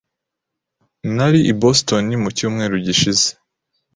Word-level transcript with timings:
Nari 1.15 1.39
i 1.51 1.53
Boston 1.61 2.05
mu 2.23 2.29
cyumweru 2.37 2.75
gishize. 2.85 3.27